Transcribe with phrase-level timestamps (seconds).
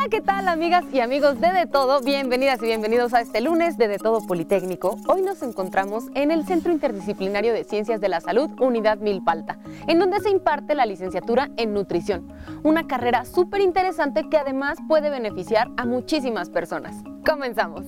[0.00, 2.00] Hola, ¿qué tal amigas y amigos de De Todo?
[2.00, 4.96] Bienvenidas y bienvenidos a este lunes de De Todo Politécnico.
[5.06, 9.58] Hoy nos encontramos en el Centro Interdisciplinario de Ciencias de la Salud, Unidad Milpalta,
[9.88, 12.32] en donde se imparte la licenciatura en nutrición,
[12.62, 16.96] una carrera súper interesante que además puede beneficiar a muchísimas personas.
[17.26, 17.84] Comenzamos.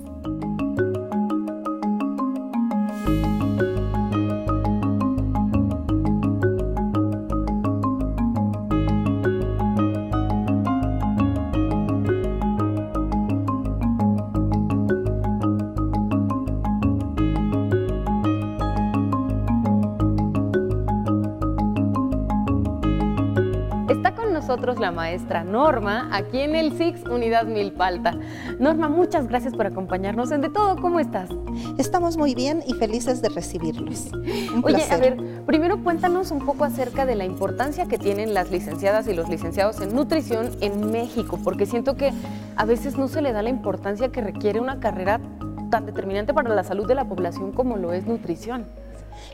[24.43, 28.17] Nosotros la maestra Norma, aquí en el SIX Unidad Milpalta.
[28.59, 30.75] Norma, muchas gracias por acompañarnos en De Todo.
[30.81, 31.31] ¿Cómo estás?
[31.79, 34.11] Estamos muy bien y felices de recibirlos.
[34.65, 39.07] Oye, a ver, primero cuéntanos un poco acerca de la importancia que tienen las licenciadas
[39.07, 42.13] y los licenciados en nutrición en México, porque siento que
[42.57, 45.21] a veces no se le da la importancia que requiere una carrera
[45.71, 48.67] tan determinante para la salud de la población como lo es nutrición.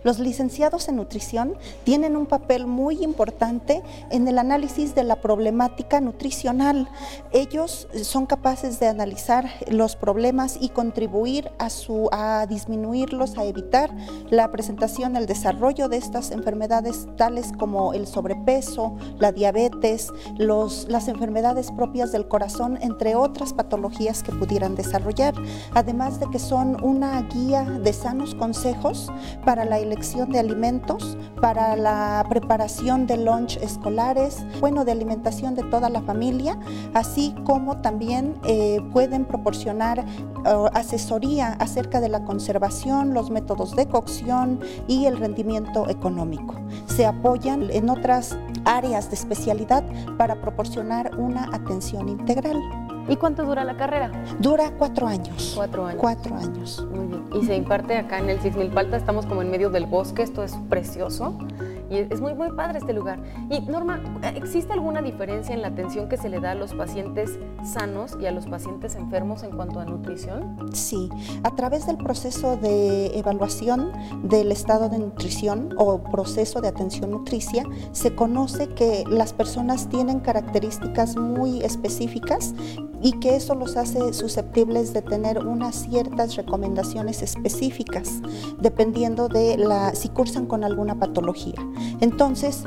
[0.05, 6.01] Los licenciados en nutrición tienen un papel muy importante en el análisis de la problemática
[6.01, 6.89] nutricional.
[7.33, 13.91] Ellos son capaces de analizar los problemas y contribuir a, su, a disminuirlos, a evitar
[14.31, 21.09] la presentación, el desarrollo de estas enfermedades tales como el sobrepeso, la diabetes, los, las
[21.09, 25.35] enfermedades propias del corazón, entre otras patologías que pudieran desarrollar.
[25.75, 29.11] Además de que son una guía de sanos consejos
[29.45, 35.63] para la elección de alimentos, para la preparación de lunch escolares, bueno, de alimentación de
[35.65, 36.59] toda la familia,
[36.95, 40.05] así como también eh, pueden proporcionar
[40.73, 46.55] asesoría acerca de la conservación, los métodos de cocción y el rendimiento económico.
[46.87, 49.85] Se apoyan en otras áreas de especialidad
[50.17, 52.59] para proporcionar una atención integral.
[53.09, 54.11] ¿Y cuánto dura la carrera?
[54.39, 55.53] Dura cuatro años.
[55.55, 56.01] Cuatro años.
[56.01, 56.87] Cuatro años.
[56.91, 57.25] Muy bien.
[57.35, 60.55] Y se imparte acá en el Palta, estamos como en medio del bosque, esto es
[60.69, 61.39] precioso.
[61.91, 63.19] Y es muy, muy padre este lugar.
[63.51, 64.01] Y Norma,
[64.35, 68.27] ¿existe alguna diferencia en la atención que se le da a los pacientes sanos y
[68.27, 70.57] a los pacientes enfermos en cuanto a nutrición?
[70.73, 71.09] Sí,
[71.43, 73.91] a través del proceso de evaluación
[74.23, 80.21] del estado de nutrición o proceso de atención nutricia, se conoce que las personas tienen
[80.21, 82.55] características muy específicas
[83.01, 88.21] y que eso los hace susceptibles de tener unas ciertas recomendaciones específicas
[88.61, 91.55] dependiendo de la si cursan con alguna patología.
[92.01, 92.65] Entonces,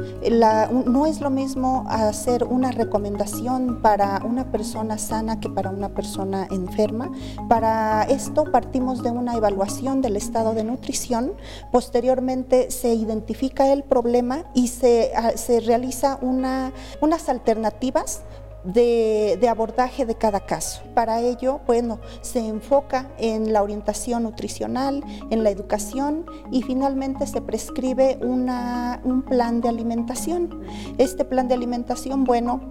[0.85, 6.47] no es lo mismo hacer una recomendación para una persona sana que para una persona
[6.51, 7.11] enferma.
[7.50, 11.33] Para esto partimos de una evaluación del estado de nutrición,
[11.71, 16.71] posteriormente se identifica el problema y se, ah, se realiza una,
[17.01, 18.21] unas alternativas
[18.63, 20.81] de, abordaje de cada caso.
[20.94, 27.41] Para ello, bueno, se enfoca en la orientación nutricional, en la educación y finalmente se
[27.41, 30.61] prescribe un plan de alimentación.
[30.97, 32.61] Este plan de alimentación, bueno,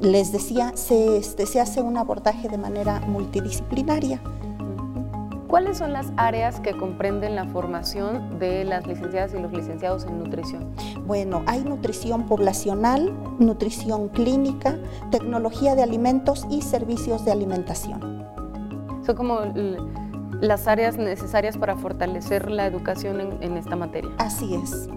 [0.00, 4.20] les decía, se, este, se hace un abordaje de manera multidisciplinaria.
[5.50, 10.20] ¿Cuáles son las áreas que comprenden la formación de las licenciadas y los licenciados en
[10.20, 10.72] nutrición?
[11.06, 14.78] Bueno, hay nutrición poblacional, nutrición clínica,
[15.10, 18.24] tecnología de alimentos y servicios de alimentación.
[19.04, 19.40] Son como
[20.40, 24.08] las áreas necesarias para fortalecer la educación en, esta materia.
[24.18, 24.88] Así es.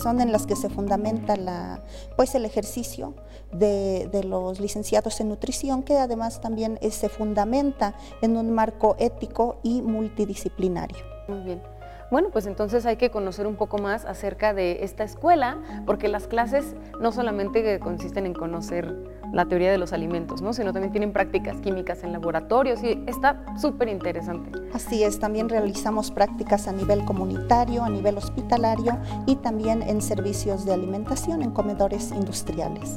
[0.00, 1.82] Son en las que se fundamenta la,
[2.16, 3.14] pues el ejercicio
[3.52, 9.82] de, los licenciados en nutrición, que además también se fundamenta en un marco ético y
[9.82, 10.98] multidisciplinario.
[11.28, 11.79] Muy bien.
[12.10, 16.26] Bueno, pues entonces hay que conocer un poco más acerca de esta escuela, porque las
[16.26, 18.92] clases no solamente consisten en conocer
[19.32, 20.52] la teoría de los alimentos, ¿no?
[20.52, 24.50] sino también tienen prácticas químicas en laboratorios y está súper interesante.
[24.74, 30.64] Así es, también realizamos prácticas a nivel comunitario, a nivel hospitalario y también en servicios
[30.64, 32.96] de alimentación en comedores industriales.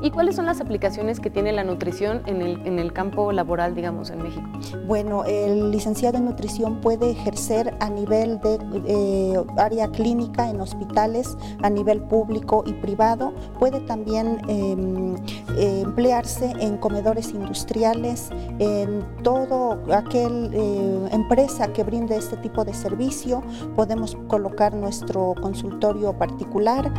[0.00, 3.74] ¿Y cuáles son las aplicaciones que tiene la nutrición en el, en el campo laboral,
[3.74, 4.46] digamos, en México?
[4.86, 11.36] Bueno, el licenciado en nutrición puede ejercer a nivel de eh, área clínica en hospitales,
[11.62, 13.32] a nivel público y privado.
[13.58, 15.16] Puede también em,
[15.56, 22.72] eh, emplearse en comedores industriales, en todo aquel eh, empresa que brinde este tipo de
[22.72, 23.42] servicio.
[23.74, 26.92] Podemos colocar nuestro consultorio particular.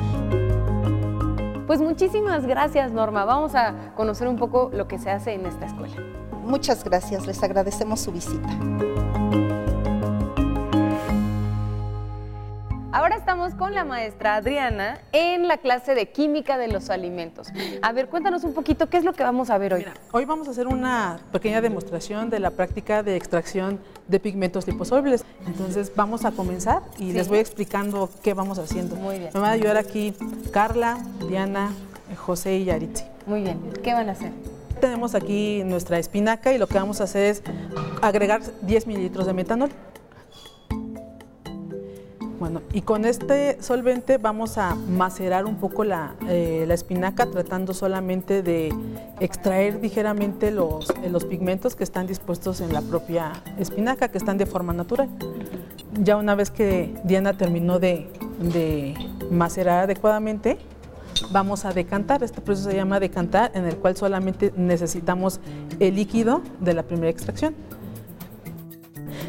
[1.70, 3.26] Pues muchísimas gracias, Norma.
[3.26, 5.98] Vamos a conocer un poco lo que se hace en esta escuela.
[6.44, 8.50] Muchas gracias, les agradecemos su visita.
[13.20, 17.50] Estamos con la maestra Adriana en la clase de química de los alimentos.
[17.82, 19.86] A ver, cuéntanos un poquito qué es lo que vamos a ver hoy.
[20.12, 25.26] hoy vamos a hacer una pequeña demostración de la práctica de extracción de pigmentos liposolubles.
[25.46, 28.96] Entonces vamos a comenzar y les voy explicando qué vamos haciendo.
[28.96, 29.32] Muy bien.
[29.34, 30.14] Me van a ayudar aquí
[30.52, 30.98] Carla,
[31.28, 31.72] Diana,
[32.18, 33.04] José y Yaritzi.
[33.26, 33.60] Muy bien.
[33.84, 34.32] ¿Qué van a hacer?
[34.82, 37.44] Tenemos aquí nuestra espinaca y lo que vamos a hacer es
[38.02, 39.70] agregar 10 mililitros de metanol.
[42.40, 48.42] Bueno, y con este solvente vamos a macerar un poco la, eh, espinaca tratando solamente
[48.42, 48.74] de
[49.20, 54.38] extraer ligeramente los, eh, los pigmentos que están dispuestos en la propia espinaca, que están
[54.38, 55.10] de forma natural.
[56.02, 58.10] Ya una vez que Diana terminó de,
[58.40, 58.96] de
[59.30, 60.58] macerar adecuadamente,
[61.32, 62.24] vamos a decantar.
[62.24, 65.42] Este proceso se llama decantar, en el cual solamente necesitamos
[65.80, 67.54] el líquido de la primera extracción.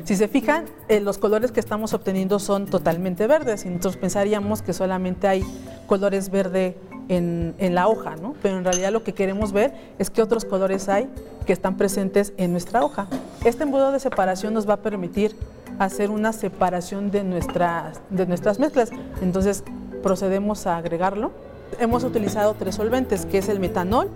[0.05, 4.63] Si se fijan, eh, los colores que estamos obteniendo son totalmente verdes y nosotros pensaríamos
[4.63, 5.45] que solamente hay
[5.87, 6.77] colores verde
[7.09, 8.35] en, la hoja, ¿no?
[8.41, 11.09] pero en realidad lo que queremos ver es qué otros colores hay
[11.45, 13.09] que están presentes en nuestra hoja.
[13.45, 15.35] Este embudo de separación nos va a permitir
[15.81, 18.91] hacer una separación de nuestras, de nuestras mezclas.
[19.23, 19.65] Entonces
[20.03, 21.33] procedemos a agregarlo.
[21.81, 24.09] Hemos utilizado tres solventes, que es el metanol,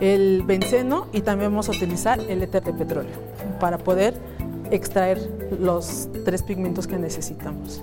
[0.00, 3.16] el benceno y también vamos a utilizar el éter de petróleo
[3.58, 4.14] para poder
[4.70, 5.18] extraer
[5.60, 7.82] los tres pigmentos que necesitamos.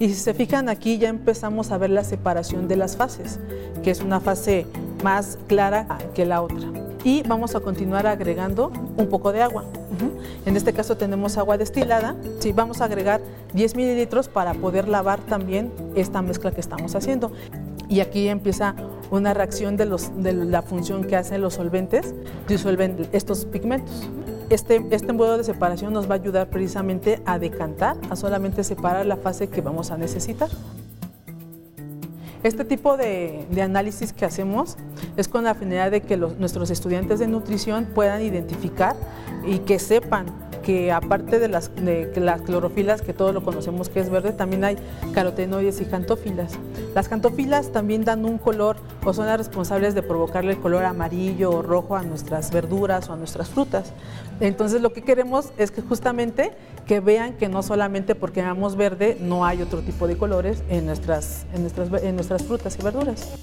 [0.00, 3.40] Y si se fijan aquí ya empezamos a ver la separación de las fases,
[3.82, 4.66] que es una fase
[5.02, 6.68] más clara que la otra.
[7.04, 9.64] Y vamos a continuar agregando un poco de agua.
[10.46, 12.14] En este caso tenemos agua destilada.
[12.38, 13.20] Sí, vamos a agregar
[13.54, 17.32] 10 mililitros para poder lavar también esta mezcla que estamos haciendo
[17.88, 18.74] y aquí empieza
[19.10, 22.14] una reacción de, los, de la función que hacen los solventes,
[22.46, 24.08] disuelven estos pigmentos.
[24.50, 29.16] Este, este de separación nos va a ayudar precisamente a decantar, a solamente separar la
[29.16, 30.48] fase que vamos a necesitar.
[32.42, 34.76] Este tipo de, análisis que hacemos
[35.16, 38.94] es con la finalidad de que nuestros estudiantes de nutrición puedan identificar
[39.44, 40.26] y que sepan
[40.68, 44.64] que aparte de las, de las clorofilas, que todos lo conocemos que es verde, también
[44.64, 44.76] hay
[45.14, 46.58] carotenoides y jantófilas.
[46.94, 51.52] Las jantófilas también dan un color o son las responsables de provocarle el color amarillo
[51.52, 53.94] o rojo a nuestras verduras o a nuestras frutas.
[54.40, 56.52] Entonces lo que queremos es que justamente
[56.86, 60.84] que vean que no solamente porque veamos verde, no hay otro tipo de colores en
[60.84, 63.38] nuestras, en nuestras, en nuestras frutas y verduras.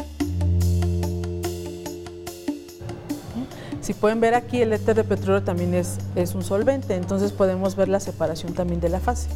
[3.86, 7.76] Si pueden ver aquí, el éter de petróleo también es, es un solvente, entonces podemos
[7.76, 9.30] ver la separación también de la fase.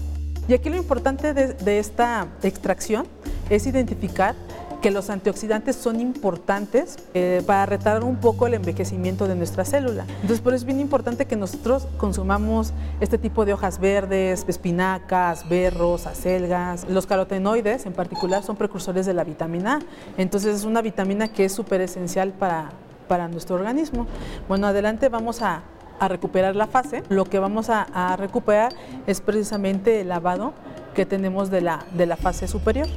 [0.48, 3.06] Y aquí lo importante de, esta extracción
[3.52, 4.34] es identificar
[4.82, 10.08] que los antioxidantes son importantes eh, para retardar un poco el envejecimiento de nuestra célula.
[10.16, 15.48] Entonces, por eso es bien importante que nosotros consumamos este tipo de hojas verdes, espinacas,
[15.48, 16.90] berros, acelgas.
[16.90, 19.80] Los carotenoides, en particular, son precursores de la vitamina A.
[20.20, 22.72] Entonces, es una vitamina que es súper esencial para,
[23.10, 24.08] para nuestro organismo.
[24.48, 25.64] Bueno, adelante vamos a,
[26.00, 27.04] recuperar la fase.
[27.10, 28.72] Lo que vamos a, recuperar
[29.06, 30.54] es precisamente el lavado
[30.96, 32.88] que tenemos de la, de la fase superior.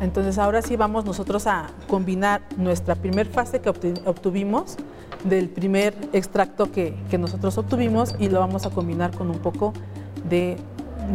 [0.00, 4.76] Entonces ahora sí vamos nosotros a combinar nuestra primer fase que obtuvimos
[5.24, 9.72] del primer extracto que, nosotros obtuvimos y lo vamos a combinar con un poco
[10.28, 10.56] de,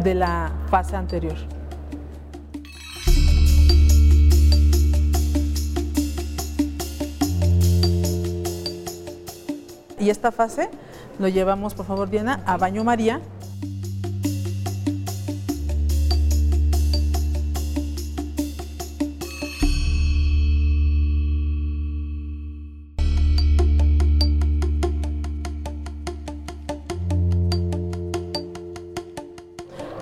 [0.02, 1.36] de la fase anterior.
[10.00, 10.70] Y esta fase
[11.18, 13.20] lo llevamos, por favor, Diana, a baño María.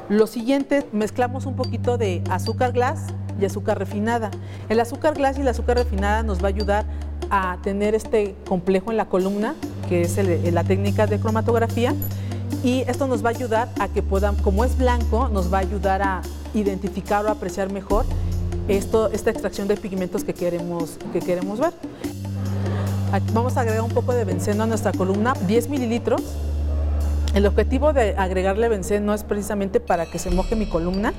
[0.09, 3.09] Lo siguiente, mezclamos un poquito de azúcar glass
[3.41, 4.31] y azúcar refinada.
[4.69, 6.87] El azúcar glass y la azúcar refinada nos va a ayudar
[7.31, 9.55] a tener este complejo en la columna
[9.89, 10.19] que es
[10.53, 11.95] la técnica de cromatografía.
[12.63, 15.61] Y esto nos va a ayudar a que puedan, como es blanco, nos va a
[15.61, 16.23] ayudar a
[16.55, 18.05] identificar o apreciar mejor
[18.69, 21.73] esto, esta extracción de pigmentos que queremos, que queremos ver.
[23.33, 26.23] vamos a agregar un poco de benceno a nuestra columna, 10 mililitros.
[27.35, 31.13] El objetivo de agregarle benceno es precisamente para que se moje mi columna.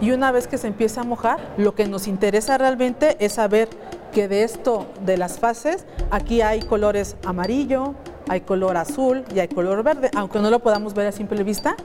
[0.00, 3.68] Y una vez que se empieza a mojar, lo que nos interesa realmente es saber
[4.12, 7.94] que de esto, de las fases, aquí hay colores amarillo,
[8.28, 11.76] hay color azul y hay color verde, aunque no lo podamos ver a simple vista,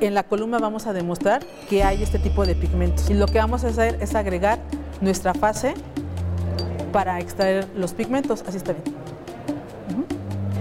[0.00, 3.08] en la columna vamos a demostrar que hay este tipo de pigmentos.
[3.10, 4.58] Y lo que vamos a hacer es agregar
[5.00, 5.74] nuestra fase
[6.92, 8.94] para extraer los pigmentos, así está bien.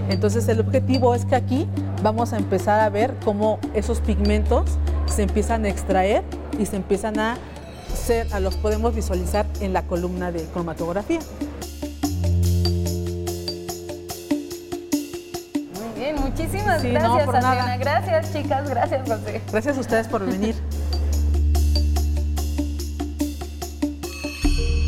[0.09, 1.67] Entonces el objetivo es que aquí
[2.01, 6.23] vamos a empezar a ver cómo esos pigmentos se empiezan a extraer
[6.59, 7.37] y se empiezan a
[8.41, 11.19] los podemos visualizar en la columna de cromatografía.
[15.73, 17.77] Muy bien, muchísimas gracias, Adriana.
[17.77, 18.69] Gracias, chicas.
[18.69, 19.41] Gracias, José.
[19.49, 20.55] Gracias a ustedes por venir.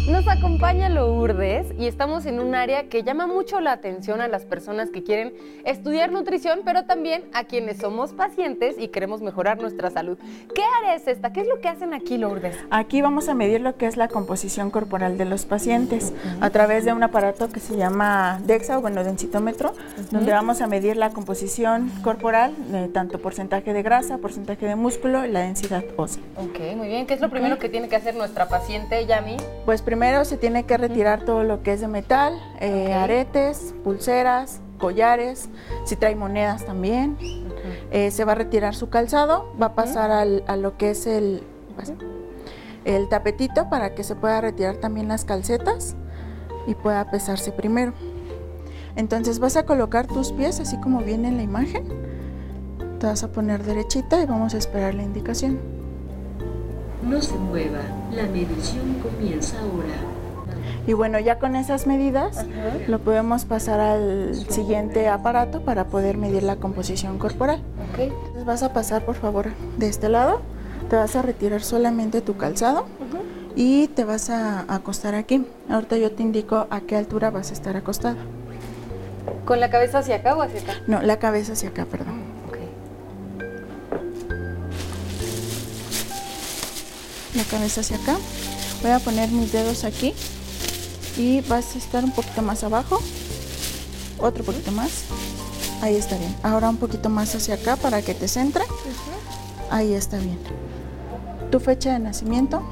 [0.09, 1.44] Nos acompaña Lourdes
[1.77, 5.33] y estamos en un área que llama mucho la atención a las personas que quieren
[5.63, 10.17] estudiar nutrición, pero también a quienes somos pacientes y queremos mejorar nuestra salud.
[10.53, 11.31] ¿Qué área es esta?
[11.31, 12.57] ¿Qué es lo que hacen aquí, Lourdes?
[12.71, 16.83] Aquí vamos a medir lo que es la composición corporal de los pacientes a través
[16.83, 19.73] de un aparato que se llama DEXA o bueno, densitómetro,
[20.11, 22.53] donde vamos a medir la composición corporal,
[22.93, 26.21] tanto porcentaje de grasa, porcentaje de músculo y la densidad ósea.
[26.37, 27.05] Ok, muy bien.
[27.05, 29.37] ¿Qué es lo primero que tiene que hacer nuestra paciente, Yami?
[29.63, 34.61] Pues primero se tiene que retirar todo lo que es de metal, eh, aretes, pulseras,
[34.77, 35.49] collares,
[35.85, 37.17] si trae monedas también.
[37.91, 41.43] Eh, se va a retirar su calzado, va a pasar a lo que es el,
[42.83, 45.95] el tapetito para que se pueda retirar también las calcetas
[46.67, 47.93] y pueda pesarse primero.
[48.95, 51.87] Entonces vas a colocar tus pies así como viene en la imagen.
[52.99, 55.59] Te vas a poner derechita y vamos a esperar la indicación.
[57.03, 60.24] No se mueva, la medición comienza ahora.
[60.87, 62.45] Y bueno, ya con esas medidas
[62.87, 67.61] lo podemos pasar al siguiente aparato para poder medir la composición corporal.
[67.97, 70.41] Entonces vas a pasar por favor de este lado,
[70.89, 72.85] te vas a retirar solamente tu calzado
[73.55, 75.45] y te vas a acostar aquí.
[75.69, 78.17] Ahorita yo te indico a qué altura vas a estar acostado.
[79.45, 80.73] ¿Con la cabeza hacia acá o hacia acá?
[80.87, 82.35] No, la cabeza hacia acá, perdón.
[87.35, 88.15] La cabeza hacia acá.
[88.81, 90.13] Voy a poner mis dedos aquí
[91.17, 92.99] y vas a estar un poquito más abajo,
[94.19, 95.05] otro poquito más,
[95.81, 96.35] ahí está bien.
[96.43, 98.63] Ahora un poquito más hacia acá para que te centre,
[99.69, 100.37] ahí está bien.
[101.51, 102.63] ¿Tu fecha de nacimiento?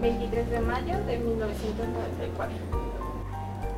[0.00, 2.56] 23 de mayo de 1994.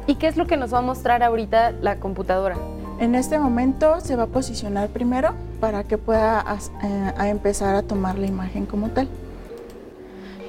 [0.06, 2.56] ¿Y qué es lo que nos va a mostrar ahorita la computadora?
[2.98, 6.44] En este momento se va a posicionar primero para que pueda
[6.82, 9.08] eh, empezar a tomar la imagen como tal.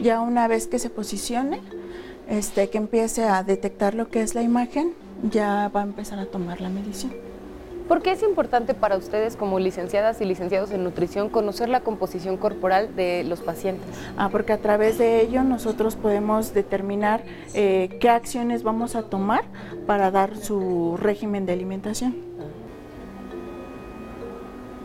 [0.01, 1.61] Ya una vez que se posicione,
[2.31, 4.93] este, que empiece a detectar lo que es la imagen,
[5.29, 7.11] ya va a empezar a tomar la medición.
[7.89, 12.37] ¿Por qué es importante para ustedes como licenciadas y licenciados en nutrición conocer la composición
[12.37, 13.85] corporal de los pacientes?
[14.15, 17.21] Ah, porque a través de ello nosotros podemos determinar
[17.53, 19.43] eh, qué acciones vamos a tomar
[19.85, 22.15] para dar su régimen de alimentación.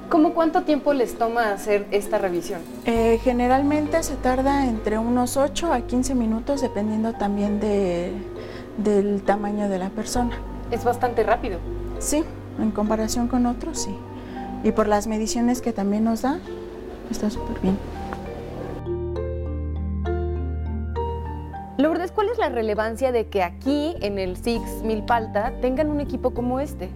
[0.08, 2.60] ¿Cómo cuánto tiempo les toma hacer esta revisión?
[2.84, 8.12] Eh, generalmente se tarda entre unos 8 a 15 minutos dependiendo también de,
[8.78, 10.38] del tamaño de la persona.
[10.70, 11.58] Es bastante rápido.
[11.98, 12.22] Sí,
[12.60, 13.96] en comparación con otros, sí.
[14.62, 16.38] Y por las mediciones que también nos da,
[17.10, 17.76] está súper bien.
[21.78, 26.32] Lourdes, ¿cuál es la relevancia de que aquí en el Six Milpalta tengan un equipo
[26.32, 26.90] como este?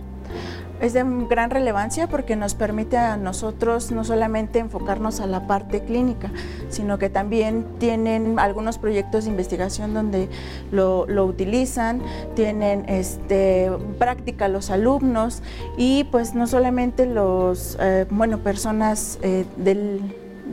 [0.81, 5.83] Es de gran relevancia porque nos permite a nosotros no solamente enfocarnos a la parte
[5.85, 6.31] clínica,
[6.69, 10.29] sino que también tienen algunos proyectos de investigación donde
[10.73, 12.01] lo, utilizan,
[12.35, 15.43] tienen este, práctica los alumnos
[15.77, 20.01] y pues no solamente los, eh, bueno, personas eh, del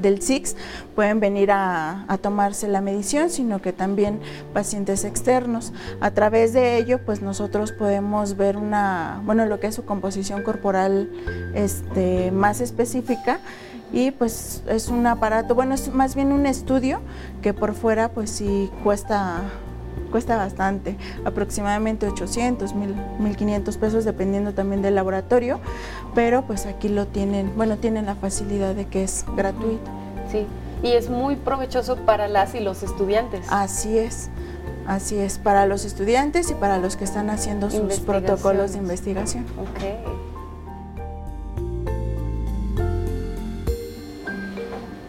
[0.01, 0.55] del SIX
[0.95, 4.19] pueden venir a, tomarse la medición, sino que también
[4.53, 5.73] pacientes externos.
[6.01, 10.43] A través de ello, pues nosotros podemos ver una, bueno, lo que es su composición
[10.43, 11.09] corporal
[11.53, 13.39] este, más específica
[13.91, 16.99] y pues es un aparato, bueno, es más bien un estudio
[17.41, 19.41] que por fuera pues sí cuesta
[20.07, 25.59] cuesta bastante, aproximadamente 800, 1500 pesos dependiendo también del laboratorio,
[26.15, 29.89] pero pues aquí lo tienen, bueno, tienen la facilidad de que es gratuito.
[30.31, 30.45] Sí,
[30.83, 33.45] y es muy provechoso para las y los estudiantes.
[33.49, 34.29] Así es.
[34.87, 39.45] Así es, para los estudiantes y para los que están haciendo sus protocolos de investigación.
[39.59, 39.83] Ok.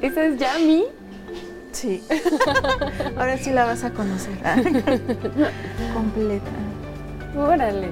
[0.02, 0.97] ¿Esa es Yami?
[1.78, 2.02] Sí.
[3.16, 4.36] Ahora sí la vas a conocer.
[5.94, 6.50] Completa.
[7.36, 7.90] Órale.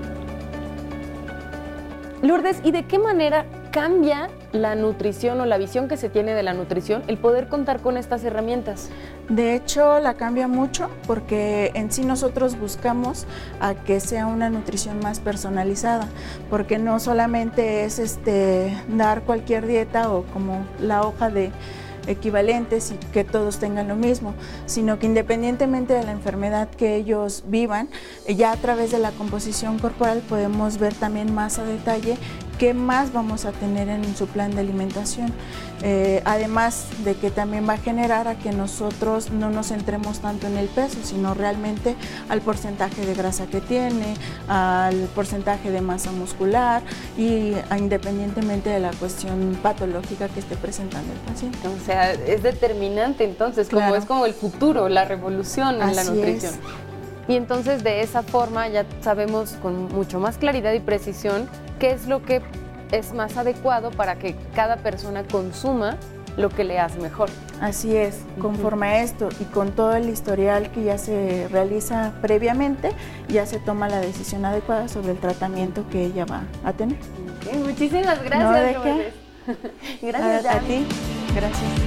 [2.20, 6.42] Lourdes, ¿y de qué manera cambia la nutrición o la visión que se tiene de
[6.42, 8.88] la nutrición el poder contar con estas herramientas?
[9.28, 13.24] De hecho, la cambia mucho porque en sí nosotros buscamos
[13.60, 16.08] a que sea una nutrición más personalizada,
[16.50, 21.52] porque no solamente es este dar cualquier dieta o como la hoja de
[22.06, 24.34] equivalentes y que todos tengan lo mismo,
[24.66, 27.88] sino que independientemente de la enfermedad que ellos vivan,
[28.28, 32.16] ya a través de la composición corporal podemos ver también más a detalle
[32.58, 35.32] qué más vamos a tener en su plan de alimentación.
[35.82, 40.46] Eh, además de que también va a generar a que nosotros no nos centremos tanto
[40.46, 41.96] en el peso, sino realmente
[42.30, 44.14] al porcentaje de grasa que tiene,
[44.48, 46.82] al porcentaje de masa muscular
[47.18, 51.58] y independientemente de la cuestión patológica que esté presentando el paciente.
[51.96, 56.54] Sea, es determinante entonces, como es como el futuro, la revolución en la nutrición.
[57.28, 61.48] Y entonces de esa forma ya sabemos con mucho más claridad y precisión
[61.80, 62.40] qué es lo que
[62.92, 65.96] es más adecuado para que cada persona consuma
[66.36, 67.30] lo que le hace mejor.
[67.60, 72.90] Así es, conforme a esto y con todo el historial que ya se realiza previamente,
[73.28, 76.98] ya se toma la decisión adecuada sobre el tratamiento que ella va a tener.
[77.64, 79.14] muchísimas gracias.
[80.02, 80.86] gracias a ti.
[81.36, 81.86] Gracias.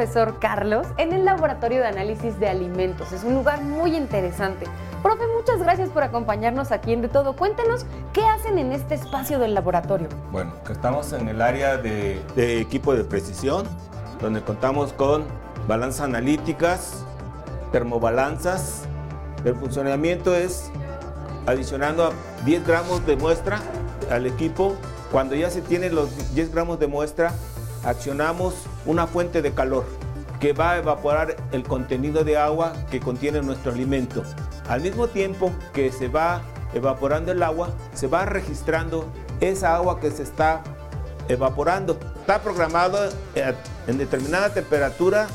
[0.00, 3.12] profesor Carlos en el Laboratorio de Análisis de Alimentos.
[3.12, 4.66] Es un lugar muy interesante.
[5.02, 7.34] Profe, muchas gracias por acompañarnos aquí en De Todo.
[7.34, 10.08] Cuéntenos qué hacen en este espacio del laboratorio.
[10.30, 13.66] Bueno, estamos en el área de, de equipo de precisión,
[14.20, 15.24] donde contamos con
[15.66, 17.06] balanzas analíticas,
[17.72, 18.82] termobalanzas.
[19.46, 20.70] El funcionamiento es
[21.46, 22.12] adicionando
[22.44, 23.58] 10 gramos de muestra
[24.10, 24.76] al equipo.
[25.10, 27.32] Cuando ya se tienen los 10 gramos de muestra,
[27.84, 28.54] accionamos
[28.84, 29.86] una fuente de calor
[30.40, 34.24] que va a evaporar el contenido de agua que contiene nuestro alimento.
[34.70, 39.04] Al mismo tiempo que se va evaporando el agua, se va registrando
[39.40, 40.62] esa agua que se está
[41.28, 41.98] evaporando.
[42.20, 43.52] Está programado eh,
[43.88, 45.26] en determinada temperatura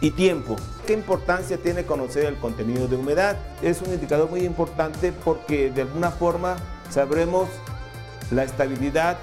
[0.00, 0.56] y tiempo.
[0.88, 3.36] ¿Qué importancia tiene conocer el contenido de humedad?
[3.62, 6.56] Es un indicador muy importante porque de alguna forma
[6.90, 7.48] sabremos
[8.32, 9.18] la estabilidad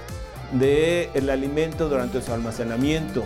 [0.52, 3.22] del alimento durante su almacenamiento,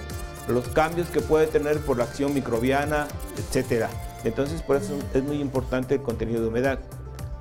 [0.48, 3.06] los cambios que puede tener por la acción microbiana,
[3.38, 3.86] etc.
[4.24, 6.78] Entonces, por eso es muy importante el contenido de humedad.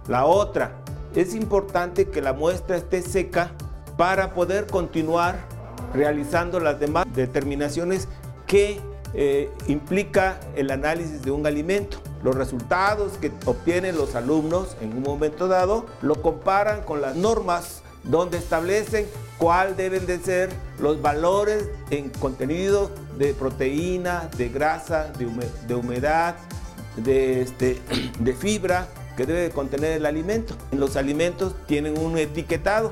[0.07, 0.73] La otra,
[1.15, 3.51] es importante que la muestra esté seca
[3.97, 5.45] para poder continuar
[5.93, 8.07] realizando las demás determinaciones
[8.47, 8.79] que
[9.13, 11.97] eh, implica el análisis de un alimento.
[12.23, 17.81] Los resultados que obtienen los alumnos en un momento dado lo comparan con las normas
[18.03, 19.05] donde establecen
[19.37, 26.35] cuál deben de ser los valores en contenido de proteína, de grasa, de, humedad,
[26.97, 27.79] de, este,
[28.19, 30.55] de fibra que debe contener el alimento.
[30.71, 32.91] Los alimentos tienen un etiquetado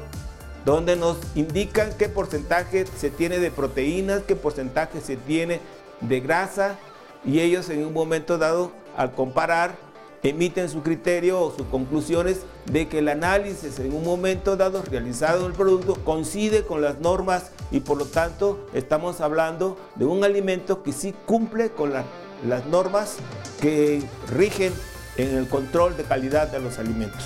[0.66, 5.60] donde nos indican qué porcentaje se tiene de proteínas, qué porcentaje se tiene
[6.02, 6.78] de grasa
[7.26, 9.76] y ellos en un momento dado al comparar
[10.22, 15.48] emiten su criterio o sus conclusiones de que el análisis en un momento dado realizado
[15.48, 20.84] el producto coincide con las normas y por lo tanto estamos hablando de un alimento
[20.84, 22.06] que sí cumple con las
[22.44, 23.18] normas
[23.62, 24.74] que rigen
[25.18, 27.24] en el control de calidad de los alimentos.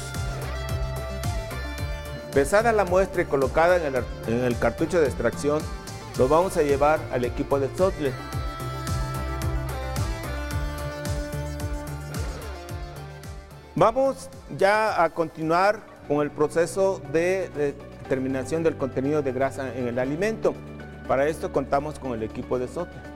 [2.34, 5.62] Pesada la muestra y colocada en el, en el cartucho de extracción,
[6.18, 8.12] lo vamos a llevar al equipo de Zotle
[13.76, 19.98] Vamos ya a continuar con el proceso de determinación del contenido de grasa en el
[19.98, 20.54] alimento.
[21.08, 23.13] Para esto contamos con el equipo de Sotle.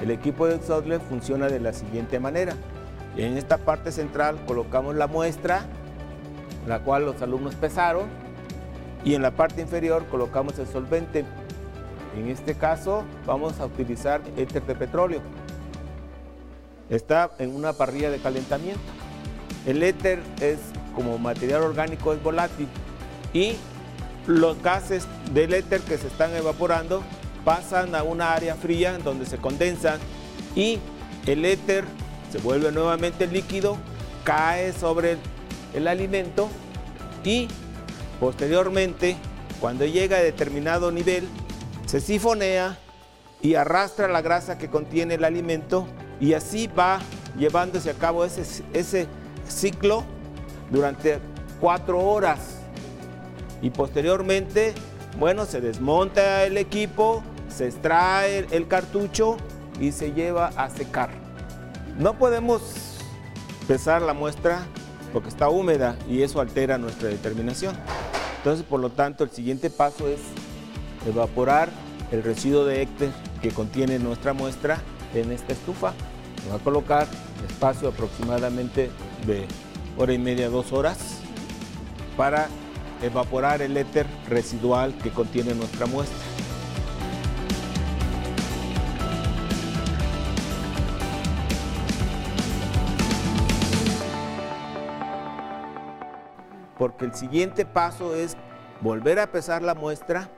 [0.00, 2.54] El equipo de Sotle funciona de la siguiente manera.
[3.16, 5.66] En esta parte central colocamos la muestra,
[6.66, 8.06] la cual los alumnos pesaron,
[9.04, 11.24] y en la parte inferior colocamos el solvente.
[12.16, 15.20] En este caso vamos a utilizar éter de petróleo.
[16.90, 18.80] Está en una parrilla de calentamiento.
[19.66, 20.58] El éter es
[20.94, 22.68] como material orgánico es volátil
[23.32, 23.56] y
[24.26, 27.02] los gases del éter que se están evaporando
[27.48, 29.98] pasan a una área fría donde se condensan
[30.54, 30.78] y
[31.24, 31.86] el éter
[32.30, 33.78] se vuelve nuevamente líquido,
[34.22, 35.16] cae sobre
[35.72, 36.50] el alimento
[37.24, 37.48] y
[38.20, 39.16] posteriormente
[39.62, 41.26] cuando llega a determinado nivel
[41.86, 42.76] se sifonea
[43.40, 45.88] y arrastra la grasa que contiene el alimento
[46.20, 47.00] y así va
[47.38, 49.06] llevándose a cabo ese, ese
[49.48, 50.04] ciclo
[50.70, 51.18] durante
[51.62, 52.58] cuatro horas.
[53.62, 54.74] Y posteriormente,
[55.18, 57.22] bueno, se desmonta el equipo,
[57.58, 59.36] se extrae el cartucho
[59.80, 61.10] y se lleva a secar.
[61.98, 62.62] No podemos
[63.66, 64.64] pesar la muestra
[65.12, 67.74] porque está húmeda y eso altera nuestra determinación.
[68.36, 70.20] Entonces, por lo tanto, el siguiente paso es
[71.04, 71.68] evaporar
[72.12, 73.10] el residuo de éter
[73.42, 74.78] que contiene nuestra muestra
[75.12, 75.94] en esta estufa.
[76.44, 77.08] Se va a colocar
[77.48, 78.88] espacio aproximadamente
[79.26, 79.46] de
[79.96, 80.98] hora y media, dos horas,
[82.16, 82.46] para
[83.02, 86.27] evaporar el éter residual que contiene nuestra muestra.
[96.98, 98.36] Porque el siguiente paso es
[98.80, 100.28] volver a pesar la muestra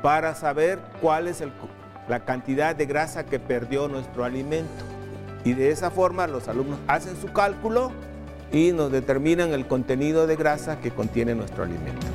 [0.00, 1.52] para saber cuál es el-
[2.08, 4.84] la cantidad de grasa que perdió nuestro alimento.
[5.44, 7.92] Y de esa forma los alumnos hacen su cálculo
[8.52, 12.06] y nos determinan el contenido de grasa que contiene nuestro alimento.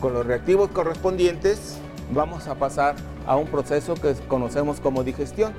[0.00, 1.78] Con los reactivos correspondientes
[2.12, 2.94] vamos a pasar
[3.26, 5.52] a un proceso que conocemos como digestión.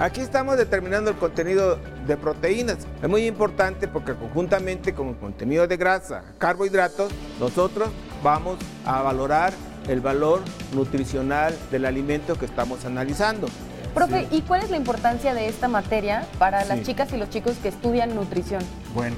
[0.00, 2.78] Aquí estamos determinando el contenido de proteínas.
[3.02, 7.90] Es muy importante porque conjuntamente con el contenido de grasa, carbohidratos, nosotros
[8.22, 9.52] vamos a valorar
[9.88, 10.40] el valor
[10.72, 13.46] nutricional del alimento que estamos analizando.
[13.92, 17.58] Profe, ¿y cuál es la importancia de esta materia para las chicas y los chicos
[17.62, 18.62] que estudian nutrición?
[18.94, 19.16] Bueno,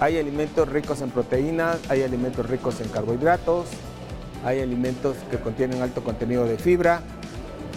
[0.00, 3.66] hay alimentos ricos en proteínas, hay alimentos ricos en carbohidratos,
[4.42, 7.02] hay alimentos que contienen alto contenido de fibra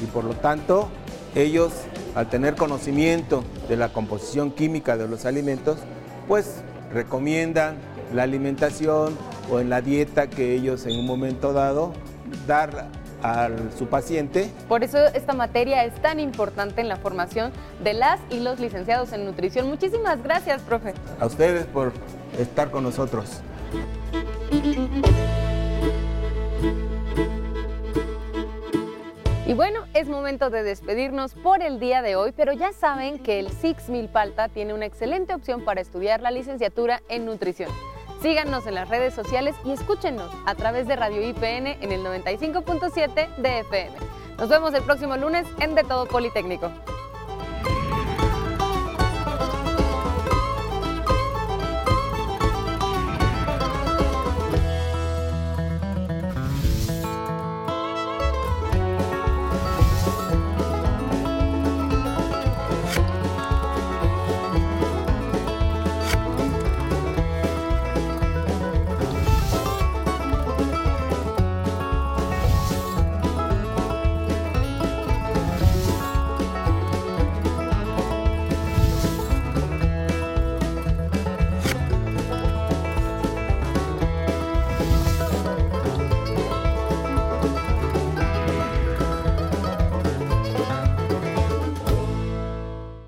[0.01, 0.87] y por lo tanto
[1.35, 1.73] ellos
[2.17, 5.77] al tener conocimiento de la composición química de los alimentos,
[6.27, 7.75] pues recomiendan
[8.11, 9.15] la alimentación
[9.51, 11.93] o en la dieta que ellos en un momento dado
[12.47, 12.87] dar
[13.21, 17.51] a su paciente Por eso esta materia es tan importante en la formación
[17.83, 19.67] de las y los licenciados en nutrición.
[19.67, 20.95] Muchísimas gracias, profe.
[21.19, 21.93] a ustedes por
[22.39, 23.41] estar con nosotros.
[29.47, 33.39] Y bueno, es momento de despedirnos por el día de hoy, pero ya saben que
[33.39, 37.71] el Six Milpalta tiene una excelente opción para estudiar la licenciatura en nutrición.
[38.21, 43.37] Síganos en las redes sociales y escúchenos a través de Radio IPN en el 95.7
[43.37, 43.95] de FM.
[44.37, 46.69] Nos vemos el próximo lunes en De Todo Politécnico.